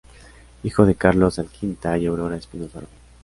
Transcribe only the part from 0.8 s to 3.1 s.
de Carlos Alquinta y Aurora Espinoza Rojas.